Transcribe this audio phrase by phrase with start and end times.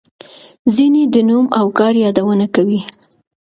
[0.73, 2.81] ځینې د نوم او کار یادونه کوي.